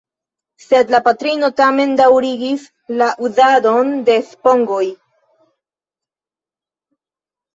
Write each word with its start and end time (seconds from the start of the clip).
Sed 0.67 0.91
la 0.93 0.99
patrino 1.07 1.49
tamen 1.59 1.91
daŭrigis 1.99 2.63
la 3.01 3.09
uzadon 3.27 3.91
de 4.09 4.15
spongoj. 4.29 4.81